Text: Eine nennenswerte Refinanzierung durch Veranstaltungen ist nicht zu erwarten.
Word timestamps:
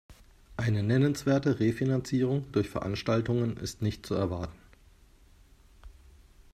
Eine 0.57 0.81
nennenswerte 0.81 1.59
Refinanzierung 1.59 2.51
durch 2.53 2.71
Veranstaltungen 2.71 3.55
ist 3.57 3.83
nicht 3.83 4.03
zu 4.03 4.15
erwarten. 4.15 4.57